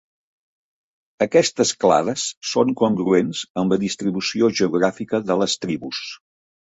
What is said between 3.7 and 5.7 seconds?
la distribució geogràfica de les